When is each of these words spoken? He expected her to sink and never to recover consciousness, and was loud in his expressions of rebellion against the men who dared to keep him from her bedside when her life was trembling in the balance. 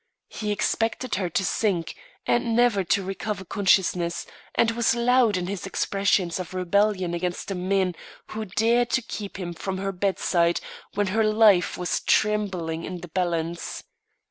He 0.29 0.51
expected 0.51 1.13
her 1.13 1.29
to 1.29 1.45
sink 1.45 1.95
and 2.25 2.55
never 2.55 2.83
to 2.83 3.03
recover 3.03 3.45
consciousness, 3.45 4.25
and 4.55 4.71
was 4.71 4.95
loud 4.95 5.37
in 5.37 5.45
his 5.45 5.67
expressions 5.67 6.39
of 6.39 6.55
rebellion 6.55 7.13
against 7.13 7.49
the 7.49 7.53
men 7.53 7.93
who 8.29 8.45
dared 8.45 8.89
to 8.97 9.03
keep 9.03 9.37
him 9.37 9.53
from 9.53 9.77
her 9.77 9.91
bedside 9.91 10.59
when 10.95 11.05
her 11.13 11.23
life 11.23 11.77
was 11.77 11.99
trembling 11.99 12.83
in 12.83 13.01
the 13.01 13.09
balance. 13.09 13.83